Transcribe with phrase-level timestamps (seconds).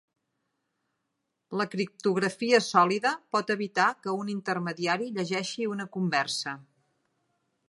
[1.61, 6.61] La criptografia sòlida pot evitar que un intermediari llegeixi una conversa.